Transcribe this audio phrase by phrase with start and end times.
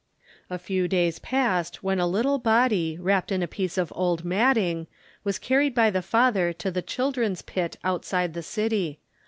[0.49, 4.87] A few days passed when a little body, wrapped in a piece of old matting,
[5.23, 8.99] was carried by the father to the children's pit outside the city.